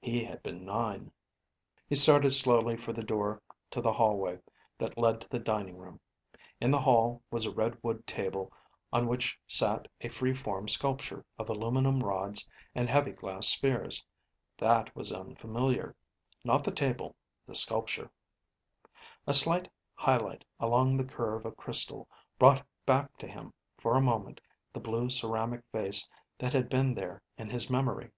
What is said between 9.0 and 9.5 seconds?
which